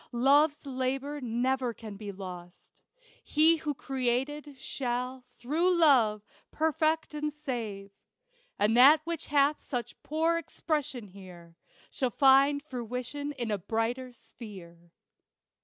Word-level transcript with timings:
Love's 0.13 0.65
labor 0.65 1.21
never 1.21 1.75
can 1.75 1.95
be 1.95 2.11
lost. 2.11 2.81
He 3.23 3.57
who 3.57 3.75
Created, 3.75 4.57
shall, 4.59 5.23
through 5.29 5.75
Love, 5.75 6.25
perfect 6.49 7.13
and 7.13 7.31
save; 7.31 7.91
And 8.57 8.75
that 8.75 9.01
which 9.03 9.27
hath 9.27 9.61
such 9.61 10.01
poor 10.01 10.39
expression 10.39 11.09
here, 11.09 11.55
Shall 11.91 12.09
find 12.09 12.63
fruition 12.63 13.33
in 13.33 13.51
a 13.51 13.59
brighter 13.59 14.11
sphere. 14.11 14.89